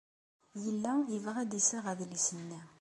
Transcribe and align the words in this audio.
Yella 0.63 0.93
yebɣa 1.13 1.39
ad 1.43 1.47
d-iseɣ 1.51 1.85
adlis-nni. 1.91 2.59